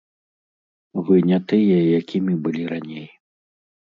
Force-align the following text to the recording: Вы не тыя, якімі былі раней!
Вы 1.09 1.15
не 1.31 1.37
тыя, 1.51 1.77
якімі 1.99 2.33
былі 2.47 2.63
раней! 2.73 3.07